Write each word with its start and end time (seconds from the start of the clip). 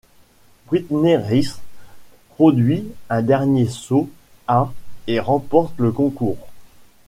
Brittney 0.65 1.15
Reese 1.15 1.59
produit 2.29 2.85
un 3.11 3.21
dernier 3.21 3.67
saut 3.67 4.09
à 4.47 4.73
et 5.05 5.19
remporte 5.19 5.77
le 5.77 5.91
concours. 5.91 6.47